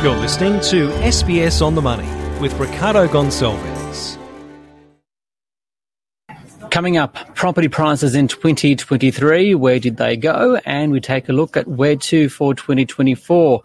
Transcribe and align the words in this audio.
You're 0.00 0.14
listening 0.14 0.60
to 0.60 0.90
SBS 1.00 1.60
on 1.60 1.74
the 1.74 1.82
Money 1.82 2.06
with 2.38 2.54
Ricardo 2.60 3.08
Gonçalves. 3.08 4.16
Coming 6.70 6.96
up, 6.96 7.16
property 7.34 7.66
prices 7.66 8.14
in 8.14 8.28
2023, 8.28 9.56
where 9.56 9.80
did 9.80 9.96
they 9.96 10.16
go? 10.16 10.60
And 10.64 10.92
we 10.92 11.00
take 11.00 11.28
a 11.28 11.32
look 11.32 11.56
at 11.56 11.66
where 11.66 11.96
to 11.96 12.28
for 12.28 12.54
2024. 12.54 13.60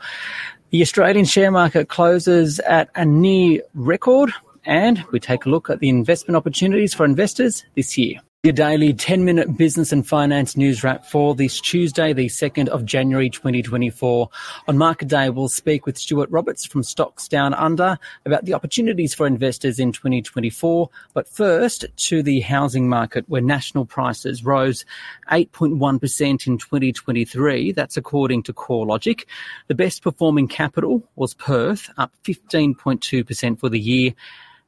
The 0.72 0.82
Australian 0.82 1.26
share 1.26 1.52
market 1.52 1.88
closes 1.88 2.60
at 2.62 2.90
a 2.96 3.06
near 3.06 3.62
record, 3.76 4.34
and 4.66 5.04
we 5.12 5.20
take 5.20 5.46
a 5.46 5.50
look 5.50 5.70
at 5.70 5.82
the 5.82 5.90
investment 5.90 6.36
opportunities 6.36 6.96
for 6.96 7.06
investors 7.06 7.64
this 7.76 7.96
year. 7.96 8.20
Your 8.46 8.52
daily 8.52 8.94
10 8.94 9.24
minute 9.24 9.56
business 9.56 9.94
and 9.94 10.06
finance 10.06 10.58
news 10.58 10.84
wrap 10.84 11.06
for 11.06 11.34
this 11.34 11.62
Tuesday, 11.62 12.12
the 12.12 12.26
2nd 12.26 12.68
of 12.68 12.84
January 12.84 13.30
2024. 13.30 14.30
On 14.68 14.78
market 14.78 15.08
day, 15.08 15.30
we'll 15.30 15.48
speak 15.48 15.86
with 15.86 15.98
Stuart 15.98 16.30
Roberts 16.30 16.66
from 16.66 16.84
Stocks 16.84 17.30
Down 17.30 17.54
Under 17.54 17.98
about 18.26 18.44
the 18.44 18.54
opportunities 18.54 19.14
for 19.14 19.26
investors 19.26 19.80
in 19.80 19.94
2024. 19.94 20.90
But 21.14 21.30
first, 21.30 21.86
to 21.96 22.22
the 22.22 22.42
housing 22.42 22.90
market 22.90 23.24
where 23.30 23.40
national 23.42 23.86
prices 23.86 24.44
rose 24.44 24.84
8.1% 25.32 26.46
in 26.46 26.58
2023. 26.58 27.72
That's 27.72 27.96
according 27.96 28.44
to 28.44 28.52
CoreLogic. 28.52 29.24
The 29.70 29.76
best 29.76 30.04
performing 30.04 30.50
capital 30.50 31.02
was 31.16 31.34
Perth, 31.34 31.90
up 31.98 32.12
15.2% 32.26 33.58
for 33.62 33.70
the 33.70 33.80
year, 33.80 34.14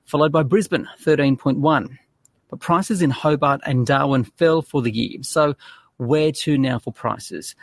followed 0.05 0.31
by 0.31 0.44
Brisbane, 0.44 0.88
13.1 1.02 1.97
but 2.55 2.62
prices 2.62 3.02
in 3.02 3.09
Hobart 3.09 3.59
and 3.66 3.86
Darwin 3.86 4.23
fell 4.23 4.62
for 4.62 4.82
the 4.82 4.91
year. 4.91 5.22
So 5.23 5.55
where 5.98 6.32
to 6.32 6.58
now 6.58 6.80
for 6.80 6.94
prices? 6.94 7.54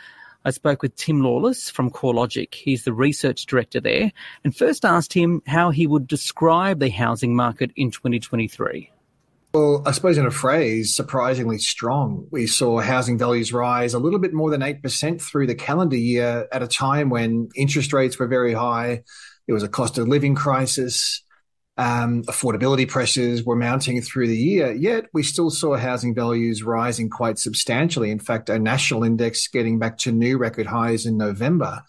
I 0.45 0.51
spoke 0.51 0.83
with 0.83 0.95
Tim 0.95 1.21
Lawless 1.21 1.69
from 1.71 1.89
CoreLogic. 1.89 2.53
He's 2.53 2.83
the 2.83 2.93
research 2.93 3.47
director 3.47 3.81
there, 3.81 4.11
and 4.43 4.55
first 4.55 4.85
asked 4.85 5.13
him 5.13 5.41
how 5.47 5.71
he 5.71 5.87
would 5.87 6.07
describe 6.07 6.79
the 6.79 6.91
housing 6.91 7.35
market 7.35 7.71
in 7.75 7.89
2023. 7.89 8.91
Well, 9.55 9.81
I 9.83 9.91
suppose 9.91 10.19
in 10.19 10.27
a 10.27 10.31
phrase, 10.31 10.95
surprisingly 10.95 11.57
strong. 11.57 12.27
We 12.29 12.45
saw 12.45 12.79
housing 12.79 13.17
values 13.17 13.51
rise 13.51 13.95
a 13.95 13.99
little 13.99 14.19
bit 14.19 14.33
more 14.33 14.51
than 14.51 14.61
8% 14.61 15.19
through 15.19 15.47
the 15.47 15.55
calendar 15.55 15.97
year 15.97 16.47
at 16.51 16.61
a 16.61 16.67
time 16.67 17.09
when 17.09 17.49
interest 17.55 17.93
rates 17.93 18.19
were 18.19 18.27
very 18.27 18.53
high. 18.53 19.03
There 19.47 19.55
was 19.55 19.63
a 19.63 19.69
cost 19.69 19.97
of 19.97 20.07
living 20.07 20.35
crisis 20.35 21.23
um, 21.77 22.23
affordability 22.23 22.87
pressures 22.87 23.43
were 23.43 23.55
mounting 23.55 23.99
through 24.01 24.27
the 24.27 24.37
year, 24.37 24.71
yet 24.73 25.05
we 25.13 25.23
still 25.23 25.49
saw 25.49 25.75
housing 25.75 26.13
values 26.13 26.61
rising 26.61 27.09
quite 27.09 27.39
substantially. 27.39 28.11
In 28.11 28.19
fact, 28.19 28.49
a 28.49 28.59
national 28.59 29.03
index 29.03 29.47
getting 29.47 29.79
back 29.79 29.97
to 29.99 30.11
new 30.11 30.37
record 30.37 30.67
highs 30.67 31.05
in 31.05 31.17
November. 31.17 31.81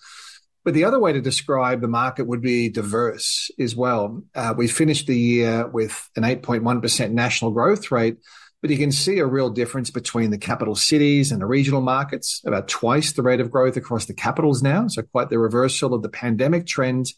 But 0.65 0.73
the 0.73 0.85
other 0.85 0.99
way 0.99 1.13
to 1.13 1.21
describe 1.21 1.83
the 1.83 1.89
market 1.89 2.27
would 2.27 2.41
be 2.41 2.71
diverse 2.71 3.51
as 3.59 3.77
well. 3.77 4.23
Uh, 4.35 4.55
we 4.57 4.67
finished 4.67 5.07
the 5.07 5.19
year 5.19 5.67
with 5.67 6.09
an 6.17 6.23
8.1% 6.23 7.11
national 7.11 7.51
growth 7.51 7.91
rate, 7.91 8.17
but 8.63 8.71
you 8.71 8.79
can 8.79 8.91
see 8.91 9.19
a 9.19 9.27
real 9.27 9.51
difference 9.51 9.91
between 9.91 10.31
the 10.31 10.39
capital 10.39 10.75
cities 10.75 11.31
and 11.31 11.43
the 11.43 11.47
regional 11.47 11.83
markets, 11.83 12.41
about 12.47 12.69
twice 12.69 13.13
the 13.13 13.23
rate 13.23 13.41
of 13.41 13.51
growth 13.51 13.77
across 13.77 14.07
the 14.07 14.15
capitals 14.15 14.63
now. 14.63 14.89
So 14.89 15.03
quite 15.03 15.29
the 15.29 15.39
reversal 15.39 15.93
of 15.93 16.01
the 16.01 16.09
pandemic 16.09 16.67
trend. 16.67 17.13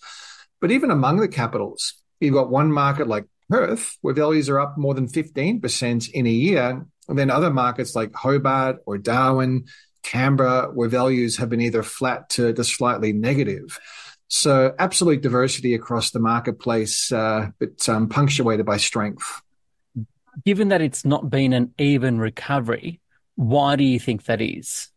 But 0.60 0.72
even 0.72 0.90
among 0.90 1.18
the 1.18 1.28
capitals, 1.28 1.94
You've 2.20 2.34
got 2.34 2.50
one 2.50 2.72
market 2.72 3.06
like 3.06 3.26
Perth, 3.48 3.96
where 4.00 4.14
values 4.14 4.48
are 4.48 4.58
up 4.58 4.76
more 4.76 4.94
than 4.94 5.08
15% 5.08 6.10
in 6.10 6.26
a 6.26 6.30
year. 6.30 6.86
And 7.08 7.18
then 7.18 7.30
other 7.30 7.50
markets 7.50 7.94
like 7.94 8.14
Hobart 8.14 8.78
or 8.86 8.98
Darwin, 8.98 9.66
Canberra, 10.02 10.70
where 10.72 10.88
values 10.88 11.36
have 11.36 11.50
been 11.50 11.60
either 11.60 11.82
flat 11.82 12.30
to, 12.30 12.52
to 12.52 12.64
slightly 12.64 13.12
negative. 13.12 13.78
So 14.28 14.74
absolute 14.78 15.22
diversity 15.22 15.74
across 15.74 16.10
the 16.10 16.18
marketplace, 16.18 17.12
uh, 17.12 17.50
but 17.60 17.88
um, 17.88 18.08
punctuated 18.08 18.66
by 18.66 18.78
strength. 18.78 19.42
Given 20.44 20.68
that 20.68 20.82
it's 20.82 21.04
not 21.04 21.30
been 21.30 21.52
an 21.52 21.72
even 21.78 22.18
recovery, 22.18 23.00
why 23.36 23.76
do 23.76 23.84
you 23.84 24.00
think 24.00 24.24
that 24.24 24.42
is? 24.42 24.88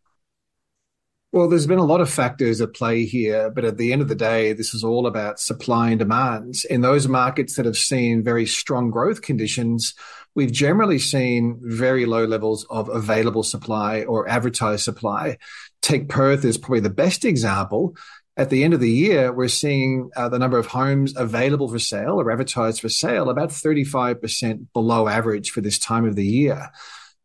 Well, 1.32 1.48
there's 1.48 1.68
been 1.68 1.78
a 1.78 1.86
lot 1.86 2.02
of 2.02 2.10
factors 2.10 2.60
at 2.60 2.74
play 2.74 3.06
here, 3.06 3.52
but 3.52 3.64
at 3.64 3.78
the 3.78 3.94
end 3.94 4.02
of 4.02 4.08
the 4.08 4.16
day, 4.16 4.52
this 4.54 4.74
is 4.74 4.84
all 4.84 5.06
about 5.06 5.40
supply 5.40 5.92
and 5.92 6.00
demand. 6.00 6.64
In 6.72 6.82
those 6.82 7.08
markets 7.08 7.56
that 7.56 7.68
have 7.68 7.78
seen 7.78 8.24
very 8.24 8.48
strong 8.48 8.90
growth 8.90 9.22
conditions, 9.22 9.94
we've 10.34 10.52
generally 10.52 10.98
seen 10.98 11.60
very 11.62 12.08
low 12.08 12.26
levels 12.26 12.66
of 12.72 12.90
available 12.90 13.44
supply 13.44 14.02
or 14.06 14.28
advertised 14.28 14.84
supply. 14.84 15.38
Take 15.84 16.10
Perth 16.10 16.44
as 16.46 16.58
probably 16.58 16.80
the 16.80 16.90
best 16.90 17.24
example. 17.24 17.96
At 18.36 18.50
the 18.50 18.64
end 18.64 18.74
of 18.74 18.80
the 18.80 18.90
year, 18.90 19.32
we're 19.32 19.50
seeing 19.50 20.10
uh, 20.16 20.30
the 20.30 20.40
number 20.40 20.58
of 20.58 20.66
homes 20.66 21.16
available 21.16 21.70
for 21.70 21.78
sale 21.78 22.20
or 22.20 22.32
advertised 22.32 22.82
for 22.82 22.90
sale 22.90 23.30
about 23.30 23.50
35% 23.50 24.66
below 24.74 25.08
average 25.08 25.52
for 25.52 25.62
this 25.62 25.78
time 25.78 26.06
of 26.06 26.16
the 26.16 26.26
year. 26.26 26.72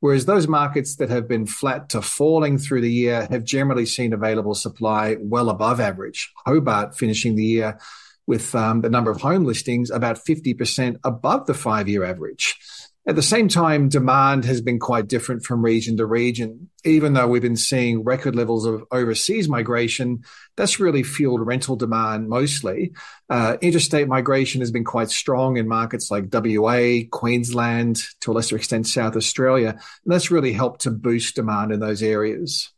Whereas 0.04 0.26
those 0.26 0.47
markets 0.47 0.97
that 0.97 1.09
have 1.09 1.26
been 1.26 1.47
flat 1.47 1.88
to 1.88 2.03
falling 2.03 2.59
through 2.59 2.82
the 2.82 2.92
year 2.92 3.26
have 3.31 3.42
generally 3.42 3.87
seen 3.87 4.12
available 4.12 4.54
supply 4.54 5.16
well 5.19 5.48
above 5.48 5.81
average. 5.81 6.31
Hobart 6.44 6.94
finishing 6.94 7.37
the 7.37 7.44
year 7.47 7.78
with 8.26 8.54
um, 8.54 8.82
the 8.82 8.91
number 8.91 9.10
of 9.10 9.22
home 9.22 9.47
listings 9.47 9.91
about 9.91 10.22
50% 10.22 10.98
above 11.04 11.47
the 11.47 11.54
five 11.54 11.88
year 11.88 12.04
average. 12.04 12.59
At 13.06 13.16
the 13.16 13.22
same 13.22 13.48
time, 13.48 13.91
demand 13.91 14.47
has 14.47 14.62
been 14.62 14.78
quite 14.78 15.09
different 15.09 15.44
from 15.44 15.62
region 15.62 15.98
to 15.98 16.06
region. 16.06 16.70
Even 16.84 17.12
though 17.12 17.28
we've 17.28 17.42
been 17.42 17.54
seeing 17.54 18.03
record 18.03 18.34
levels 18.34 18.65
of 18.65 18.82
overseas 18.91 19.47
migration, 19.47 20.25
that's 20.56 20.81
really 20.81 21.03
fueled 21.03 21.47
rental 21.47 21.76
demand 21.76 22.31
mostly. 22.31 22.93
Uh, 23.28 23.59
interstate 23.60 24.09
migration 24.09 24.62
has 24.62 24.70
been 24.70 24.84
quite 24.84 25.10
strong 25.10 25.59
in 25.59 25.69
markets 25.69 26.10
like 26.10 26.32
WA, 26.32 27.00
Queensland, 27.10 28.03
to 28.20 28.32
a 28.32 28.34
lesser 28.34 28.56
extent, 28.56 28.87
South 28.87 29.16
Australia. 29.16 29.70
And 29.70 30.12
that's 30.12 30.31
really 30.31 30.54
helped 30.54 30.82
to 30.82 30.91
boost 30.91 31.34
demand 31.34 31.72
in 31.72 31.81
those 31.81 32.03
areas. 32.03 32.72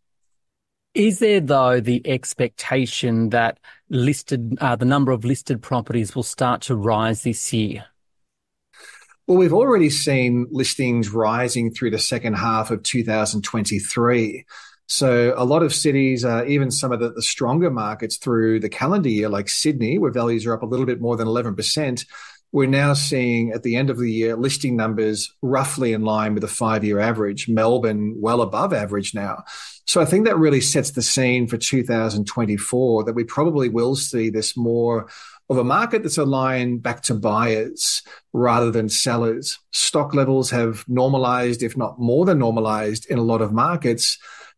Is 0.92 1.20
there, 1.20 1.40
though, 1.40 1.78
the 1.78 2.04
expectation 2.04 3.28
that 3.28 3.60
listed, 3.90 4.58
uh, 4.60 4.74
the 4.74 4.86
number 4.86 5.12
of 5.12 5.24
listed 5.24 5.62
properties 5.62 6.16
will 6.16 6.24
start 6.24 6.62
to 6.62 6.74
rise 6.74 7.22
this 7.22 7.52
year? 7.52 7.84
Well, 9.26 9.38
we've 9.38 9.52
already 9.52 9.90
seen 9.90 10.46
listings 10.52 11.10
rising 11.10 11.72
through 11.72 11.90
the 11.90 11.98
second 11.98 12.34
half 12.34 12.70
of 12.70 12.84
2023. 12.84 14.46
So 14.86 15.34
a 15.36 15.44
lot 15.44 15.64
of 15.64 15.74
cities, 15.74 16.24
uh, 16.24 16.44
even 16.46 16.70
some 16.70 16.92
of 16.92 17.00
the, 17.00 17.10
the, 17.10 17.22
stronger 17.22 17.68
markets 17.68 18.18
through 18.18 18.60
the 18.60 18.68
calendar 18.68 19.08
year, 19.08 19.28
like 19.28 19.48
Sydney, 19.48 19.98
where 19.98 20.12
values 20.12 20.46
are 20.46 20.54
up 20.54 20.62
a 20.62 20.66
little 20.66 20.86
bit 20.86 21.00
more 21.00 21.16
than 21.16 21.26
11%, 21.26 22.06
we're 22.56 22.66
now 22.66 22.94
seeing 22.94 23.52
at 23.52 23.62
the 23.62 23.76
end 23.76 23.90
of 23.90 23.98
the 23.98 24.10
year 24.10 24.34
listing 24.34 24.76
numbers 24.76 25.30
roughly 25.42 25.92
in 25.92 26.00
line 26.00 26.32
with 26.32 26.40
the 26.40 26.48
five 26.48 26.82
year 26.82 26.98
average. 26.98 27.50
Melbourne 27.50 28.14
well 28.16 28.40
above 28.40 28.72
average 28.72 29.14
now. 29.14 29.44
So 29.86 30.00
I 30.00 30.06
think 30.06 30.24
that 30.24 30.38
really 30.38 30.62
sets 30.62 30.92
the 30.92 31.02
scene 31.02 31.46
for 31.48 31.58
2024 31.58 33.04
that 33.04 33.12
we 33.12 33.24
probably 33.24 33.68
will 33.68 33.94
see 33.94 34.30
this 34.30 34.56
more 34.56 35.10
of 35.50 35.58
a 35.58 35.64
market 35.64 36.02
that's 36.02 36.16
aligned 36.16 36.82
back 36.82 37.02
to 37.02 37.14
buyers 37.14 38.02
rather 38.32 38.70
than 38.70 38.88
sellers. 38.88 39.58
Stock 39.72 40.14
levels 40.14 40.50
have 40.50 40.82
normalized, 40.88 41.62
if 41.62 41.76
not 41.76 42.00
more 42.00 42.24
than 42.24 42.38
normalized, 42.38 43.04
in 43.10 43.18
a 43.18 43.22
lot 43.22 43.42
of 43.42 43.52
markets. 43.52 44.16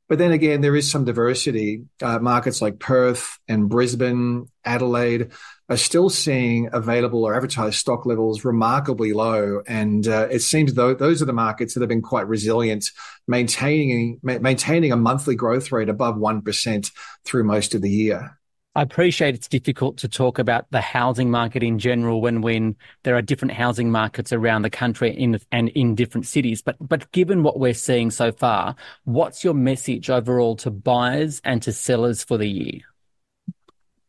But 0.09 0.19
then 0.19 0.31
again, 0.31 0.61
there 0.61 0.77
is 0.77 0.89
some 0.89 1.05
diversity. 1.05 1.83
Uh, 2.01 2.21
markets 2.21 2.63
like 2.63 2.79
Perth 2.79 3.41
and 3.49 3.69
Brisbane, 3.69 4.47
Adelaide 4.65 5.33
are 5.69 5.77
still 5.77 6.09
seeing 6.09 6.69
available 6.73 7.25
or 7.25 7.35
advertised 7.35 7.77
stock 7.77 8.07
levels 8.07 8.45
remarkably 8.45 9.13
low. 9.13 9.63
And 9.67 10.09
uh, 10.09 10.29
it 10.31 10.41
seems 10.41 10.75
though 10.75 10.95
those 10.95 11.21
are 11.21 11.27
the 11.27 11.33
markets 11.33 11.75
that 11.75 11.81
have 11.81 11.89
been 11.89 12.03
quite 12.03 12.27
resilient, 12.27 12.91
maintaining 13.27 14.19
maintaining 14.23 14.93
a 14.93 14.97
monthly 14.97 15.35
growth 15.35 15.71
rate 15.71 15.89
above 15.89 16.17
1% 16.17 16.91
through 17.25 17.45
most 17.45 17.75
of 17.75 17.83
the 17.83 17.91
year. 17.91 18.39
I 18.75 18.83
appreciate 18.83 19.35
it's 19.35 19.49
difficult 19.49 19.97
to 19.99 20.09
talk 20.09 20.39
about 20.39 20.71
the 20.71 20.81
housing 20.81 21.33
market 21.33 21.65
in 21.65 21.81
general 21.81 22.21
when 22.21 22.43
when 22.43 22.77
there 23.03 23.17
are 23.17 23.23
different 23.23 23.55
housing 23.55 23.91
markets 23.91 24.33
around 24.33 24.63
the 24.63 24.71
country 24.71 25.11
in, 25.11 25.41
and 25.51 25.69
in 25.71 25.97
different 25.97 26.27
cities. 26.27 26.63
But 26.63 26.77
but 26.81 27.11
given 27.11 27.43
what 27.43 27.59
we're 27.59 27.75
seeing 27.75 28.11
so 28.11 28.31
far, 28.31 28.77
what's 29.05 29.43
your 29.43 29.55
message 29.55 30.11
overall 30.11 30.55
to 30.57 30.71
buyers 30.71 31.41
and 31.45 31.61
to 31.63 31.73
sellers 31.73 32.23
for 32.23 32.39
the 32.39 32.49
year? 32.49 32.83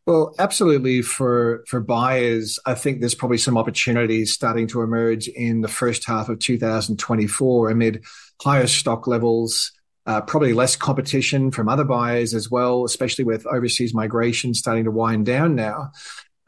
Well, 0.06 0.34
absolutely. 0.38 1.02
For 1.02 1.64
for 1.68 1.80
buyers, 1.80 2.58
I 2.66 2.74
think 2.74 3.00
there's 3.00 3.14
probably 3.14 3.38
some 3.38 3.58
opportunities 3.58 4.32
starting 4.32 4.66
to 4.68 4.82
emerge 4.82 5.28
in 5.28 5.60
the 5.60 5.68
first 5.68 6.04
half 6.06 6.28
of 6.28 6.38
2024 6.38 7.70
amid 7.70 8.04
higher 8.40 8.66
stock 8.66 9.06
levels 9.06 9.72
uh, 10.06 10.20
probably 10.20 10.52
less 10.52 10.76
competition 10.76 11.50
from 11.50 11.68
other 11.68 11.84
buyers 11.84 12.34
as 12.34 12.50
well, 12.50 12.84
especially 12.84 13.24
with 13.24 13.46
overseas 13.46 13.94
migration 13.94 14.54
starting 14.54 14.84
to 14.84 14.90
wind 14.90 15.26
down 15.26 15.54
now. 15.54 15.90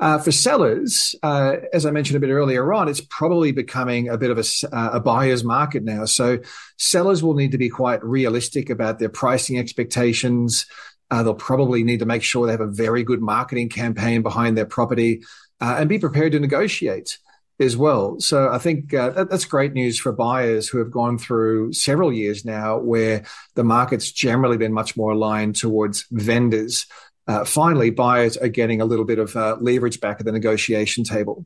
Uh, 0.00 0.18
for 0.18 0.32
sellers, 0.32 1.14
uh, 1.22 1.56
as 1.72 1.86
I 1.86 1.92
mentioned 1.92 2.16
a 2.16 2.20
bit 2.20 2.32
earlier 2.32 2.72
on, 2.72 2.88
it's 2.88 3.00
probably 3.02 3.52
becoming 3.52 4.08
a 4.08 4.18
bit 4.18 4.30
of 4.30 4.38
a, 4.38 4.76
uh, 4.76 4.90
a, 4.94 5.00
buyer's 5.00 5.44
market 5.44 5.84
now. 5.84 6.06
So 6.06 6.40
sellers 6.76 7.22
will 7.22 7.34
need 7.34 7.52
to 7.52 7.58
be 7.58 7.68
quite 7.68 8.02
realistic 8.02 8.68
about 8.68 8.98
their 8.98 9.10
pricing 9.10 9.60
expectations. 9.60 10.66
Uh, 11.12 11.22
they'll 11.22 11.34
probably 11.34 11.84
need 11.84 11.98
to 11.98 12.06
make 12.06 12.22
sure 12.22 12.46
they 12.46 12.52
have 12.52 12.62
a 12.62 12.66
very 12.66 13.04
good 13.04 13.20
marketing 13.20 13.68
campaign 13.68 14.22
behind 14.22 14.56
their 14.56 14.64
property 14.64 15.22
uh, 15.60 15.76
and 15.78 15.86
be 15.86 15.98
prepared 15.98 16.32
to 16.32 16.40
negotiate 16.40 17.18
as 17.60 17.76
well. 17.76 18.18
So 18.18 18.48
I 18.48 18.56
think 18.56 18.94
uh, 18.94 19.10
that, 19.10 19.28
that's 19.28 19.44
great 19.44 19.74
news 19.74 20.00
for 20.00 20.10
buyers 20.10 20.70
who 20.70 20.78
have 20.78 20.90
gone 20.90 21.18
through 21.18 21.74
several 21.74 22.14
years 22.14 22.46
now 22.46 22.78
where 22.78 23.26
the 23.56 23.62
market's 23.62 24.10
generally 24.10 24.56
been 24.56 24.72
much 24.72 24.96
more 24.96 25.12
aligned 25.12 25.56
towards 25.56 26.06
vendors. 26.10 26.86
Uh, 27.26 27.44
finally, 27.44 27.90
buyers 27.90 28.38
are 28.38 28.48
getting 28.48 28.80
a 28.80 28.86
little 28.86 29.04
bit 29.04 29.18
of 29.18 29.36
uh, 29.36 29.58
leverage 29.60 30.00
back 30.00 30.16
at 30.18 30.24
the 30.24 30.32
negotiation 30.32 31.04
table. 31.04 31.44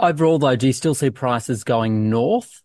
Overall, 0.00 0.40
though, 0.40 0.56
do 0.56 0.66
you 0.66 0.72
still 0.72 0.96
see 0.96 1.10
prices 1.10 1.62
going 1.62 2.10
north? 2.10 2.60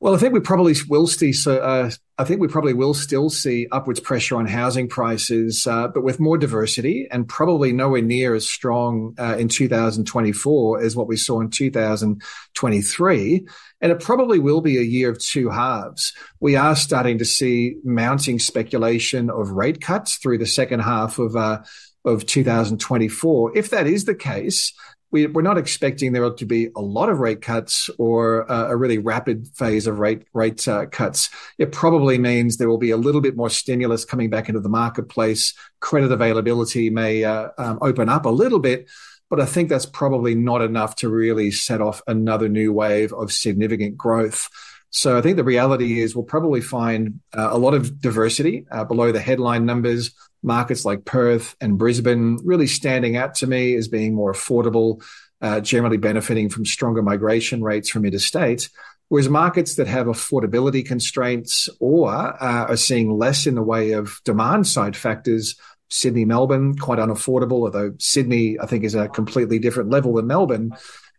Well, 0.00 0.14
I 0.14 0.18
think 0.18 0.32
we 0.32 0.40
probably 0.40 0.74
will 0.88 1.06
see. 1.06 1.30
So, 1.34 1.58
uh, 1.58 1.90
I 2.16 2.24
think 2.24 2.40
we 2.40 2.48
probably 2.48 2.72
will 2.72 2.94
still 2.94 3.28
see 3.28 3.68
upwards 3.70 4.00
pressure 4.00 4.36
on 4.36 4.46
housing 4.46 4.88
prices, 4.88 5.66
uh, 5.66 5.88
but 5.88 6.02
with 6.02 6.18
more 6.18 6.38
diversity 6.38 7.06
and 7.10 7.28
probably 7.28 7.72
nowhere 7.72 8.00
near 8.00 8.34
as 8.34 8.48
strong 8.48 9.14
uh, 9.18 9.36
in 9.38 9.48
2024 9.48 10.82
as 10.82 10.96
what 10.96 11.06
we 11.06 11.16
saw 11.16 11.40
in 11.40 11.50
2023. 11.50 13.46
And 13.82 13.92
it 13.92 14.00
probably 14.00 14.38
will 14.38 14.62
be 14.62 14.78
a 14.78 14.82
year 14.82 15.10
of 15.10 15.18
two 15.18 15.50
halves. 15.50 16.14
We 16.40 16.56
are 16.56 16.76
starting 16.76 17.18
to 17.18 17.26
see 17.26 17.76
mounting 17.84 18.38
speculation 18.38 19.28
of 19.28 19.50
rate 19.50 19.82
cuts 19.82 20.16
through 20.16 20.38
the 20.38 20.46
second 20.46 20.80
half 20.80 21.18
of 21.18 21.36
uh, 21.36 21.60
of 22.06 22.24
2024. 22.24 23.56
If 23.56 23.68
that 23.70 23.86
is 23.86 24.06
the 24.06 24.14
case, 24.14 24.72
we, 25.10 25.26
are 25.26 25.42
not 25.42 25.58
expecting 25.58 26.12
there 26.12 26.30
to 26.30 26.46
be 26.46 26.70
a 26.76 26.80
lot 26.80 27.08
of 27.08 27.18
rate 27.18 27.42
cuts 27.42 27.90
or 27.98 28.50
uh, 28.50 28.68
a 28.68 28.76
really 28.76 28.98
rapid 28.98 29.48
phase 29.54 29.86
of 29.86 29.98
rate 29.98 30.24
rate 30.32 30.66
uh, 30.68 30.86
cuts. 30.86 31.30
It 31.58 31.72
probably 31.72 32.18
means 32.18 32.56
there 32.56 32.68
will 32.68 32.78
be 32.78 32.90
a 32.90 32.96
little 32.96 33.20
bit 33.20 33.36
more 33.36 33.50
stimulus 33.50 34.04
coming 34.04 34.30
back 34.30 34.48
into 34.48 34.60
the 34.60 34.68
marketplace. 34.68 35.54
Credit 35.80 36.12
availability 36.12 36.90
may 36.90 37.24
uh, 37.24 37.48
um, 37.58 37.78
open 37.82 38.08
up 38.08 38.24
a 38.24 38.30
little 38.30 38.60
bit, 38.60 38.88
but 39.28 39.40
I 39.40 39.46
think 39.46 39.68
that's 39.68 39.86
probably 39.86 40.34
not 40.34 40.62
enough 40.62 40.96
to 40.96 41.08
really 41.08 41.50
set 41.50 41.80
off 41.80 42.02
another 42.06 42.48
new 42.48 42.72
wave 42.72 43.12
of 43.12 43.32
significant 43.32 43.96
growth. 43.96 44.48
So 44.90 45.16
I 45.16 45.22
think 45.22 45.36
the 45.36 45.44
reality 45.44 46.00
is 46.00 46.16
we'll 46.16 46.24
probably 46.24 46.60
find 46.60 47.20
uh, 47.32 47.48
a 47.52 47.58
lot 47.58 47.74
of 47.74 48.00
diversity 48.00 48.66
uh, 48.70 48.84
below 48.84 49.12
the 49.12 49.20
headline 49.20 49.64
numbers. 49.64 50.12
Markets 50.42 50.84
like 50.84 51.04
Perth 51.04 51.56
and 51.60 51.78
Brisbane 51.78 52.38
really 52.44 52.66
standing 52.66 53.16
out 53.16 53.34
to 53.36 53.46
me 53.46 53.74
as 53.74 53.88
being 53.88 54.14
more 54.14 54.32
affordable, 54.32 55.02
uh, 55.40 55.60
generally 55.60 55.98
benefiting 55.98 56.48
from 56.48 56.64
stronger 56.64 57.02
migration 57.02 57.62
rates 57.62 57.90
from 57.90 58.04
interstate. 58.04 58.70
Whereas 59.08 59.28
markets 59.28 59.74
that 59.74 59.88
have 59.88 60.06
affordability 60.06 60.86
constraints 60.86 61.68
or 61.80 62.08
uh, 62.08 62.66
are 62.66 62.76
seeing 62.76 63.18
less 63.18 63.46
in 63.46 63.56
the 63.56 63.62
way 63.62 63.92
of 63.92 64.20
demand 64.24 64.68
side 64.68 64.96
factors, 64.96 65.56
Sydney, 65.90 66.24
Melbourne, 66.24 66.76
quite 66.76 67.00
unaffordable, 67.00 67.64
although 67.64 67.92
Sydney, 67.98 68.58
I 68.60 68.66
think, 68.66 68.84
is 68.84 68.94
a 68.94 69.08
completely 69.08 69.58
different 69.58 69.90
level 69.90 70.14
than 70.14 70.28
Melbourne. 70.28 70.72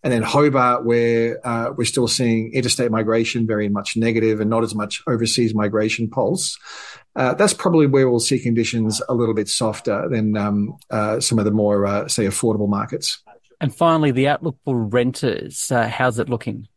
And 0.03 0.11
then 0.11 0.23
Hobart, 0.23 0.83
where 0.83 1.45
uh, 1.45 1.73
we're 1.75 1.85
still 1.85 2.07
seeing 2.07 2.51
interstate 2.53 2.89
migration 2.89 3.45
very 3.45 3.69
much 3.69 3.95
negative 3.95 4.39
and 4.39 4.49
not 4.49 4.63
as 4.63 4.73
much 4.73 5.03
overseas 5.07 5.53
migration 5.53 6.09
pulse. 6.09 6.57
Uh, 7.15 7.33
that's 7.35 7.53
probably 7.53 7.87
where 7.87 8.09
we'll 8.09 8.19
see 8.19 8.39
conditions 8.39 9.01
a 9.07 9.13
little 9.13 9.35
bit 9.35 9.47
softer 9.47 10.07
than 10.09 10.35
um, 10.37 10.75
uh, 10.89 11.19
some 11.19 11.37
of 11.37 11.45
the 11.45 11.51
more, 11.51 11.85
uh, 11.85 12.07
say, 12.07 12.25
affordable 12.25 12.69
markets. 12.69 13.21
And 13.59 13.73
finally, 13.75 14.11
the 14.11 14.27
outlook 14.27 14.57
for 14.65 14.75
renters. 14.75 15.71
Uh, 15.71 15.87
how's 15.87 16.17
it 16.17 16.29
looking? 16.29 16.67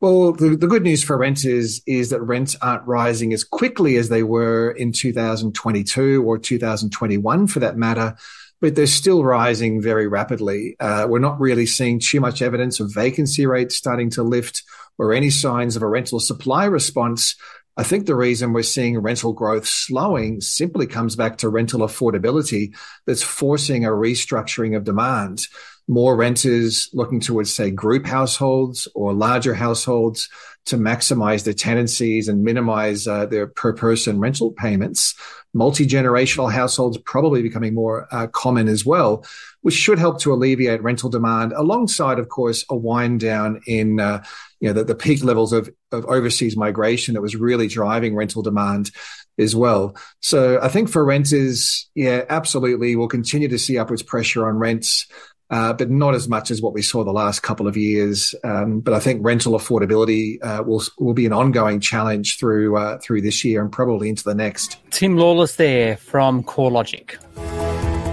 Well, 0.00 0.32
the, 0.32 0.56
the, 0.56 0.66
good 0.66 0.82
news 0.82 1.02
for 1.02 1.16
renters 1.16 1.80
is 1.86 2.10
that 2.10 2.20
rents 2.20 2.56
aren't 2.60 2.86
rising 2.86 3.32
as 3.32 3.44
quickly 3.44 3.96
as 3.96 4.08
they 4.08 4.22
were 4.22 4.70
in 4.72 4.92
2022 4.92 6.22
or 6.24 6.36
2021 6.36 7.46
for 7.46 7.60
that 7.60 7.76
matter 7.78 8.16
but 8.64 8.76
they're 8.76 8.86
still 8.86 9.22
rising 9.22 9.82
very 9.82 10.08
rapidly. 10.08 10.74
Uh, 10.80 11.06
we're 11.06 11.18
not 11.18 11.38
really 11.38 11.66
seeing 11.66 12.00
too 12.00 12.18
much 12.18 12.40
evidence 12.40 12.80
of 12.80 12.94
vacancy 12.94 13.44
rates 13.44 13.76
starting 13.76 14.08
to 14.08 14.22
lift 14.22 14.62
or 14.96 15.12
any 15.12 15.28
signs 15.28 15.76
of 15.76 15.82
a 15.82 15.86
rental 15.86 16.18
supply 16.18 16.64
response. 16.64 17.36
I 17.76 17.82
think 17.82 18.06
the 18.06 18.14
reason 18.14 18.54
we're 18.54 18.62
seeing 18.62 18.98
rental 18.98 19.34
growth 19.34 19.66
slowing 19.66 20.40
simply 20.40 20.86
comes 20.86 21.14
back 21.14 21.36
to 21.38 21.50
rental 21.50 21.80
affordability 21.80 22.74
that's 23.06 23.22
forcing 23.22 23.84
a 23.84 23.90
restructuring 23.90 24.74
of 24.74 24.84
demand. 24.84 25.46
More 25.86 26.16
renters 26.16 26.88
looking 26.92 27.20
towards, 27.20 27.52
say, 27.52 27.70
group 27.70 28.06
households 28.06 28.88
or 28.94 29.12
larger 29.12 29.54
households 29.54 30.28
to 30.66 30.76
maximize 30.76 31.44
their 31.44 31.54
tenancies 31.54 32.28
and 32.28 32.42
minimize 32.42 33.06
uh, 33.06 33.26
their 33.26 33.46
per 33.46 33.74
person 33.74 34.18
rental 34.18 34.52
payments 34.52 35.14
multi 35.54 35.86
generational 35.86 36.52
households 36.52 36.98
probably 36.98 37.40
becoming 37.40 37.74
more 37.74 38.06
uh, 38.10 38.26
common 38.26 38.68
as 38.68 38.84
well, 38.84 39.24
which 39.62 39.74
should 39.74 39.98
help 39.98 40.20
to 40.20 40.32
alleviate 40.32 40.82
rental 40.82 41.08
demand, 41.08 41.52
alongside, 41.52 42.18
of 42.18 42.28
course, 42.28 42.64
a 42.68 42.76
wind 42.76 43.20
down 43.20 43.62
in 43.66 44.00
uh, 44.00 44.22
you 44.60 44.68
know 44.68 44.74
the, 44.74 44.84
the 44.84 44.94
peak 44.94 45.22
levels 45.24 45.52
of, 45.52 45.70
of 45.92 46.04
overseas 46.06 46.56
migration 46.56 47.14
that 47.14 47.22
was 47.22 47.36
really 47.36 47.68
driving 47.68 48.14
rental 48.14 48.42
demand 48.42 48.90
as 49.38 49.56
well. 49.56 49.96
So 50.20 50.60
I 50.60 50.68
think 50.68 50.88
for 50.88 51.04
renters, 51.04 51.88
yeah, 51.94 52.24
absolutely, 52.28 52.96
we'll 52.96 53.08
continue 53.08 53.48
to 53.48 53.58
see 53.58 53.78
upwards 53.78 54.02
pressure 54.02 54.46
on 54.46 54.56
rents 54.56 55.06
uh, 55.54 55.72
but 55.72 55.88
not 55.88 56.16
as 56.16 56.28
much 56.28 56.50
as 56.50 56.60
what 56.60 56.74
we 56.74 56.82
saw 56.82 57.04
the 57.04 57.12
last 57.12 57.44
couple 57.44 57.68
of 57.68 57.76
years. 57.76 58.34
Um, 58.42 58.80
but 58.80 58.92
I 58.92 58.98
think 58.98 59.24
rental 59.24 59.52
affordability 59.52 60.42
uh, 60.42 60.64
will 60.64 60.82
will 60.98 61.14
be 61.14 61.26
an 61.26 61.32
ongoing 61.32 61.78
challenge 61.78 62.38
through 62.38 62.76
uh, 62.76 62.98
through 62.98 63.20
this 63.20 63.44
year 63.44 63.62
and 63.62 63.70
probably 63.70 64.08
into 64.08 64.24
the 64.24 64.34
next. 64.34 64.78
Tim 64.90 65.16
Lawless 65.16 65.54
there 65.54 65.96
from 65.96 66.42
CoreLogic. 66.42 67.18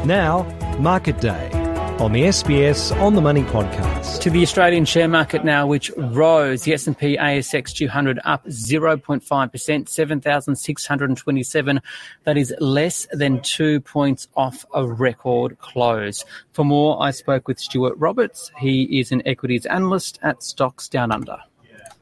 Now, 0.05 0.43
Market 0.79 1.19
Day 1.19 1.61
on 2.01 2.12
the 2.13 2.24
SBS 2.24 3.00
On 3.00 3.13
the 3.13 3.21
Money 3.21 3.44
podcast. 3.44 4.21
To 4.21 4.31
the 4.31 4.42
Australian 4.42 4.86
share 4.86 5.07
market 5.07 5.45
now, 5.45 5.68
which 5.68 5.92
rose. 5.95 6.63
The 6.63 6.74
S&P 6.74 7.15
ASX 7.15 7.75
200 7.75 8.19
up 8.25 8.44
0.5%, 8.48 9.88
7,627. 9.88 11.80
That 12.24 12.38
is 12.38 12.56
less 12.59 13.07
than 13.12 13.39
two 13.44 13.81
points 13.81 14.27
off 14.36 14.65
a 14.74 14.88
record 14.88 15.59
close. 15.59 16.25
For 16.53 16.65
more, 16.65 17.00
I 17.03 17.12
spoke 17.12 17.48
with 17.48 17.59
Stuart 17.59 17.94
Roberts. 18.00 18.51
He 18.57 19.00
is 19.00 19.12
an 19.12 19.21
equities 19.27 19.68
analyst 19.68 20.18
at 20.24 20.42
Stocks 20.42 20.89
Down 20.89 21.12
Under. 21.12 21.38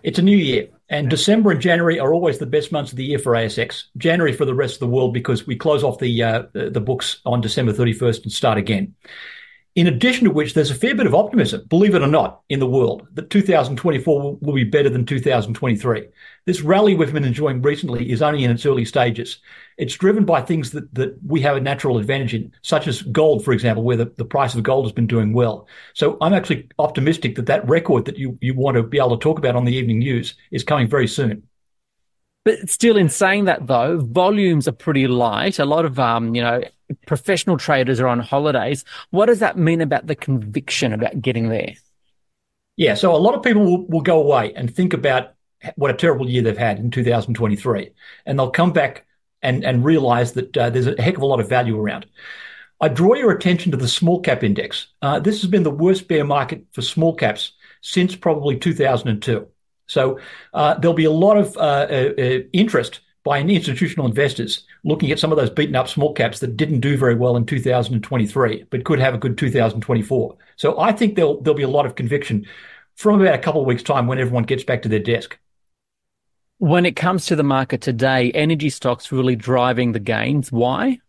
It's 0.03 0.17
a 0.17 0.21
new 0.21 0.37
year. 0.37 0.69
And 0.87 1.09
December 1.09 1.51
and 1.51 1.59
January 1.59 1.99
are 1.99 2.13
always 2.13 2.37
the 2.37 2.45
best 2.45 2.71
months 2.71 2.91
of 2.91 2.97
the 2.97 3.03
year 3.03 3.19
for 3.19 3.33
ASX. 3.33 3.83
January 3.97 4.31
for 4.31 4.45
the 4.45 4.55
rest 4.55 4.75
of 4.75 4.79
the 4.79 4.87
world 4.87 5.13
because 5.13 5.45
we 5.45 5.57
close 5.57 5.83
off 5.83 5.99
the 5.99 6.23
uh, 6.23 6.43
the 6.53 6.79
books 6.79 7.19
on 7.25 7.41
December 7.41 7.73
31st 7.73 8.23
and 8.23 8.31
start 8.31 8.57
again. 8.57 8.95
In 9.75 9.85
addition 9.87 10.25
to 10.25 10.31
which, 10.31 10.55
there's 10.55 10.71
a 10.71 10.75
fair 10.75 10.95
bit 10.95 11.05
of 11.05 11.13
optimism, 11.13 11.63
believe 11.69 11.93
it 11.93 12.01
or 12.01 12.07
not, 12.07 12.41
in 12.49 12.59
the 12.59 12.65
world 12.65 13.07
that 13.13 13.29
2024 13.29 14.37
will, 14.41 14.53
be 14.53 14.63
better 14.63 14.89
than 14.89 15.05
2023. 15.05 16.07
This 16.45 16.61
rally 16.61 16.95
we've 16.95 17.13
been 17.13 17.23
enjoying 17.23 17.61
recently 17.61 18.11
is 18.11 18.23
only 18.23 18.43
in 18.43 18.49
its 18.49 18.65
early 18.65 18.83
stages. 18.83 19.37
It's 19.77 19.93
driven 19.93 20.25
by 20.25 20.41
things 20.41 20.71
that, 20.71 20.93
that 20.95 21.17
we 21.23 21.39
have 21.41 21.55
a 21.55 21.61
natural 21.61 21.99
advantage 21.99 22.33
in, 22.33 22.51
such 22.63 22.87
as 22.87 23.03
gold, 23.03 23.45
for 23.45 23.53
example, 23.53 23.83
where 23.83 23.95
the, 23.95 24.11
the 24.17 24.25
price 24.25 24.55
of 24.55 24.63
gold 24.63 24.85
has 24.85 24.91
been 24.91 25.07
doing 25.07 25.33
well. 25.33 25.67
So 25.93 26.17
I'm 26.19 26.33
actually 26.33 26.67
optimistic 26.79 27.35
that 27.35 27.45
that 27.45 27.69
record 27.69 28.05
that 28.05 28.17
you, 28.17 28.39
you 28.41 28.55
want 28.55 28.75
to 28.75 28.83
be 28.83 28.97
able 28.97 29.17
to 29.17 29.23
talk 29.23 29.37
about 29.37 29.55
on 29.55 29.65
the 29.65 29.75
evening 29.75 29.99
news 29.99 30.33
is 30.51 30.63
coming 30.63 30.87
very 30.87 31.07
soon. 31.07 31.43
But 32.43 32.69
still, 32.69 32.97
in 32.97 33.09
saying 33.09 33.45
that 33.45 33.67
though, 33.67 33.99
volumes 33.99 34.67
are 34.67 34.73
pretty 34.73 35.07
light. 35.07 35.59
A 35.59 35.65
lot 35.65 35.85
of, 35.85 35.99
um, 35.99 36.33
you 36.33 36.41
know, 36.41 36.63
professional 37.05 37.57
traders 37.57 37.99
are 37.99 38.07
on 38.07 38.19
holidays. 38.19 38.85
What 39.11 39.27
does 39.27 39.39
that 39.39 39.57
mean 39.57 39.81
about 39.81 40.07
the 40.07 40.15
conviction 40.15 40.93
about 40.93 41.21
getting 41.21 41.49
there? 41.49 41.73
Yeah, 42.77 42.93
so 42.93 43.15
a 43.15 43.17
lot 43.17 43.35
of 43.35 43.43
people 43.43 43.63
will, 43.63 43.85
will 43.87 44.01
go 44.01 44.21
away 44.21 44.53
and 44.53 44.73
think 44.73 44.93
about 44.93 45.33
what 45.75 45.91
a 45.91 45.93
terrible 45.93 46.29
year 46.29 46.41
they've 46.41 46.57
had 46.57 46.79
in 46.79 46.91
2023, 46.91 47.91
and 48.25 48.39
they'll 48.39 48.49
come 48.49 48.71
back 48.71 49.05
and 49.41 49.63
and 49.63 49.85
realize 49.85 50.33
that 50.33 50.57
uh, 50.57 50.69
there's 50.69 50.87
a 50.87 51.01
heck 51.01 51.15
of 51.15 51.21
a 51.21 51.25
lot 51.25 51.39
of 51.39 51.49
value 51.49 51.79
around. 51.79 52.05
I 52.81 52.87
draw 52.87 53.13
your 53.15 53.31
attention 53.31 53.71
to 53.71 53.77
the 53.77 53.87
small 53.87 54.21
cap 54.21 54.43
index. 54.43 54.87
Uh, 55.01 55.19
this 55.19 55.41
has 55.41 55.49
been 55.49 55.63
the 55.63 55.71
worst 55.71 56.07
bear 56.07 56.23
market 56.23 56.65
for 56.71 56.81
small 56.81 57.13
caps 57.13 57.53
since 57.81 58.15
probably 58.15 58.57
2002. 58.57 59.47
So 59.87 60.19
uh, 60.53 60.75
there'll 60.75 60.93
be 60.93 61.05
a 61.05 61.11
lot 61.11 61.37
of 61.37 61.57
uh, 61.57 61.59
uh, 61.59 62.13
uh, 62.17 62.39
interest 62.53 63.01
by 63.23 63.39
institutional 63.39 64.05
investors 64.05 64.65
looking 64.83 65.11
at 65.11 65.19
some 65.19 65.31
of 65.31 65.37
those 65.37 65.49
beaten 65.49 65.75
up 65.75 65.87
small 65.87 66.13
caps 66.13 66.39
that 66.39 66.57
didn't 66.57 66.79
do 66.79 66.97
very 66.97 67.15
well 67.15 67.35
in 67.35 67.45
2023, 67.45 68.65
but 68.69 68.85
could 68.85 68.99
have 68.99 69.13
a 69.13 69.17
good 69.17 69.37
2024. 69.37 70.37
So 70.55 70.79
I 70.79 70.91
think 70.91 71.15
there'll 71.15 71.41
there'll 71.41 71.57
be 71.57 71.63
a 71.63 71.67
lot 71.67 71.85
of 71.85 71.95
conviction 71.95 72.45
from 72.95 73.21
about 73.21 73.35
a 73.35 73.39
couple 73.39 73.61
of 73.61 73.67
weeks' 73.67 73.83
time 73.83 74.07
when 74.07 74.19
everyone 74.19 74.43
gets 74.43 74.63
back 74.63 74.81
to 74.83 74.89
their 74.89 74.99
desk. 74.99 75.37
When 76.57 76.85
it 76.85 76.95
comes 76.97 77.25
to 77.27 77.35
the 77.37 77.43
market 77.43 77.79
today, 77.79 78.31
energy 78.31 78.69
stocks 78.69 79.11
really 79.11 79.37
driving 79.37 79.93
the 79.93 79.99
gains. 79.99 80.51
Why? 80.51 80.99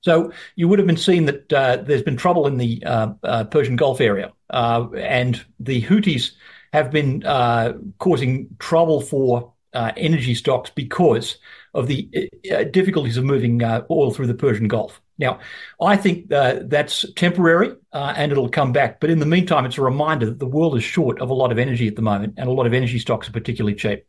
So 0.00 0.32
you 0.56 0.68
would 0.68 0.78
have 0.78 0.86
been 0.86 0.96
seeing 0.96 1.26
that 1.26 1.52
uh, 1.52 1.76
there's 1.78 2.02
been 2.02 2.16
trouble 2.16 2.46
in 2.46 2.58
the 2.58 2.82
uh, 2.84 3.12
uh, 3.22 3.44
Persian 3.44 3.76
Gulf 3.76 4.00
area, 4.00 4.32
uh, 4.50 4.88
and 4.96 5.44
the 5.58 5.82
Houthis 5.82 6.32
have 6.72 6.90
been 6.90 7.24
uh, 7.24 7.74
causing 7.98 8.48
trouble 8.58 9.00
for 9.00 9.52
uh, 9.76 9.92
energy 9.96 10.34
stocks 10.34 10.70
because 10.70 11.36
of 11.74 11.86
the 11.86 12.30
uh, 12.50 12.64
difficulties 12.64 13.18
of 13.18 13.24
moving 13.24 13.62
uh, 13.62 13.84
oil 13.90 14.10
through 14.10 14.26
the 14.26 14.34
Persian 14.34 14.68
Gulf. 14.68 15.02
Now, 15.18 15.40
I 15.80 15.96
think 15.96 16.32
uh, 16.32 16.60
that's 16.64 17.04
temporary 17.14 17.74
uh, 17.92 18.14
and 18.16 18.32
it'll 18.32 18.48
come 18.48 18.72
back. 18.72 19.00
But 19.00 19.10
in 19.10 19.18
the 19.18 19.26
meantime, 19.26 19.66
it's 19.66 19.76
a 19.76 19.82
reminder 19.82 20.26
that 20.26 20.38
the 20.38 20.46
world 20.46 20.76
is 20.76 20.84
short 20.84 21.20
of 21.20 21.28
a 21.28 21.34
lot 21.34 21.52
of 21.52 21.58
energy 21.58 21.86
at 21.86 21.94
the 21.94 22.02
moment, 22.02 22.34
and 22.38 22.48
a 22.48 22.52
lot 22.52 22.66
of 22.66 22.72
energy 22.72 22.98
stocks 22.98 23.28
are 23.28 23.32
particularly 23.32 23.76
cheap. 23.76 24.04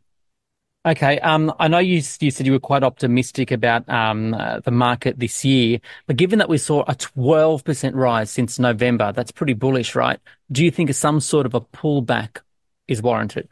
Okay, 0.86 1.18
um, 1.20 1.52
I 1.58 1.68
know 1.68 1.80
you, 1.80 2.00
you 2.20 2.30
said 2.30 2.46
you 2.46 2.52
were 2.52 2.60
quite 2.60 2.82
optimistic 2.82 3.50
about 3.50 3.86
um, 3.90 4.32
uh, 4.32 4.60
the 4.60 4.70
market 4.70 5.18
this 5.18 5.44
year, 5.44 5.80
but 6.06 6.16
given 6.16 6.38
that 6.38 6.48
we 6.48 6.56
saw 6.56 6.82
a 6.82 6.94
12% 6.94 7.94
rise 7.94 8.30
since 8.30 8.58
November, 8.58 9.12
that's 9.12 9.32
pretty 9.32 9.52
bullish, 9.52 9.94
right? 9.94 10.18
Do 10.50 10.64
you 10.64 10.70
think 10.70 10.94
some 10.94 11.20
sort 11.20 11.44
of 11.44 11.54
a 11.54 11.60
pullback 11.60 12.40
is 12.86 13.02
warranted? 13.02 13.48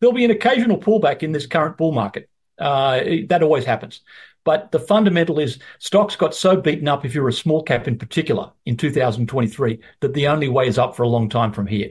There'll 0.00 0.14
be 0.14 0.24
an 0.24 0.30
occasional 0.30 0.78
pullback 0.78 1.22
in 1.22 1.32
this 1.32 1.46
current 1.46 1.76
bull 1.76 1.92
market. 1.92 2.28
Uh, 2.58 3.00
that 3.28 3.42
always 3.42 3.64
happens. 3.64 4.00
But 4.44 4.72
the 4.72 4.78
fundamental 4.78 5.38
is 5.38 5.58
stocks 5.78 6.16
got 6.16 6.34
so 6.34 6.56
beaten 6.56 6.88
up, 6.88 7.04
if 7.04 7.14
you're 7.14 7.28
a 7.28 7.32
small 7.32 7.62
cap 7.62 7.86
in 7.86 7.98
particular, 7.98 8.50
in 8.64 8.76
2023, 8.76 9.78
that 10.00 10.14
the 10.14 10.28
only 10.28 10.48
way 10.48 10.66
is 10.66 10.78
up 10.78 10.96
for 10.96 11.02
a 11.02 11.08
long 11.08 11.28
time 11.28 11.52
from 11.52 11.66
here. 11.66 11.90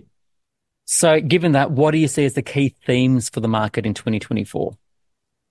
So, 0.86 1.20
given 1.20 1.52
that, 1.52 1.72
what 1.72 1.92
do 1.92 1.98
you 1.98 2.08
see 2.08 2.26
as 2.26 2.34
the 2.34 2.42
key 2.42 2.70
themes 2.86 3.30
for 3.30 3.42
the 3.42 3.48
market 3.48 3.86
in 3.86 3.94
2024? 3.94 4.78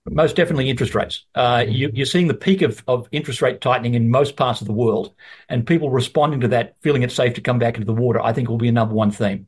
Most 0.09 0.35
definitely 0.35 0.69
interest 0.69 0.95
rates. 0.95 1.25
Uh, 1.35 1.65
you, 1.67 1.91
are 2.01 2.05
seeing 2.05 2.27
the 2.27 2.33
peak 2.33 2.61
of, 2.61 2.83
of 2.87 3.07
interest 3.11 3.41
rate 3.41 3.61
tightening 3.61 3.93
in 3.93 4.09
most 4.09 4.35
parts 4.35 4.61
of 4.61 4.67
the 4.67 4.73
world, 4.73 5.13
and 5.49 5.67
people 5.67 5.89
responding 5.89 6.39
to 6.41 6.47
that, 6.49 6.75
feeling 6.81 7.03
it's 7.03 7.15
safe 7.15 7.33
to 7.33 7.41
come 7.41 7.59
back 7.59 7.75
into 7.75 7.85
the 7.85 7.93
water, 7.93 8.21
I 8.21 8.33
think 8.33 8.49
will 8.49 8.57
be 8.57 8.69
a 8.69 8.71
number 8.71 8.95
one 8.95 9.11
theme. 9.11 9.47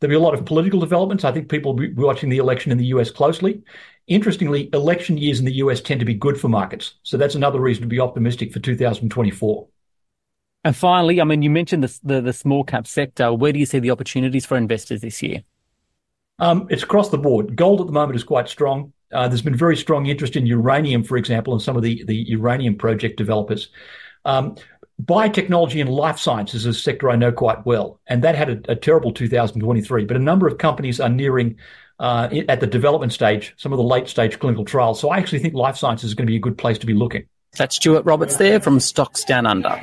There'll 0.00 0.10
be 0.10 0.16
a 0.16 0.20
lot 0.20 0.34
of 0.34 0.44
political 0.44 0.80
developments. 0.80 1.24
I 1.24 1.32
think 1.32 1.48
people 1.48 1.74
will 1.74 1.88
be 1.88 1.92
watching 1.92 2.28
the 2.28 2.38
election 2.38 2.72
in 2.72 2.78
the 2.78 2.86
US 2.86 3.10
closely. 3.10 3.62
Interestingly, 4.06 4.70
election 4.72 5.18
years 5.18 5.38
in 5.38 5.44
the 5.44 5.54
US 5.54 5.80
tend 5.80 6.00
to 6.00 6.06
be 6.06 6.14
good 6.14 6.40
for 6.40 6.48
markets. 6.48 6.94
So 7.02 7.16
that's 7.16 7.34
another 7.34 7.60
reason 7.60 7.82
to 7.82 7.88
be 7.88 7.98
optimistic 7.98 8.52
for 8.52 8.60
2024. 8.60 9.66
And 10.64 10.76
finally, 10.76 11.20
I 11.20 11.24
mean, 11.24 11.42
you 11.42 11.50
mentioned 11.50 11.84
the, 11.84 11.98
the, 12.02 12.20
the 12.20 12.32
small 12.32 12.64
cap 12.64 12.86
sector. 12.86 13.32
Where 13.32 13.52
do 13.52 13.58
you 13.58 13.66
see 13.66 13.78
the 13.78 13.90
opportunities 13.90 14.44
for 14.44 14.56
investors 14.56 15.00
this 15.00 15.22
year? 15.22 15.42
Um, 16.38 16.66
it's 16.70 16.82
across 16.82 17.08
the 17.08 17.18
board. 17.18 17.56
Gold 17.56 17.80
at 17.80 17.86
the 17.86 17.92
moment 17.92 18.16
is 18.16 18.24
quite 18.24 18.48
strong. 18.48 18.92
Uh, 19.16 19.28
there's 19.28 19.42
been 19.42 19.56
very 19.56 19.76
strong 19.76 20.06
interest 20.06 20.36
in 20.36 20.46
uranium, 20.46 21.02
for 21.02 21.16
example, 21.16 21.54
and 21.54 21.62
some 21.62 21.76
of 21.76 21.82
the, 21.82 22.04
the 22.04 22.14
uranium 22.14 22.76
project 22.76 23.16
developers. 23.16 23.68
Um, 24.24 24.56
biotechnology 25.02 25.80
and 25.80 25.88
life 25.88 26.18
sciences 26.18 26.66
is 26.66 26.76
a 26.76 26.78
sector 26.78 27.08
I 27.08 27.16
know 27.16 27.32
quite 27.32 27.64
well, 27.64 27.98
and 28.06 28.22
that 28.24 28.34
had 28.34 28.50
a, 28.50 28.72
a 28.72 28.76
terrible 28.76 29.12
2023. 29.12 30.04
But 30.04 30.16
a 30.16 30.20
number 30.20 30.46
of 30.46 30.58
companies 30.58 31.00
are 31.00 31.08
nearing 31.08 31.56
uh, 31.98 32.28
at 32.48 32.60
the 32.60 32.66
development 32.66 33.12
stage, 33.12 33.54
some 33.56 33.72
of 33.72 33.78
the 33.78 33.84
late 33.84 34.08
stage 34.08 34.38
clinical 34.38 34.64
trials. 34.66 35.00
So 35.00 35.08
I 35.08 35.16
actually 35.16 35.38
think 35.38 35.54
life 35.54 35.76
sciences 35.76 36.10
is 36.10 36.14
going 36.14 36.26
to 36.26 36.30
be 36.30 36.36
a 36.36 36.40
good 36.40 36.58
place 36.58 36.78
to 36.78 36.86
be 36.86 36.94
looking. 36.94 37.24
That's 37.56 37.76
Stuart 37.76 38.04
Roberts 38.04 38.36
there 38.36 38.60
from 38.60 38.80
Stocks 38.80 39.24
Down 39.24 39.46
Under. 39.46 39.82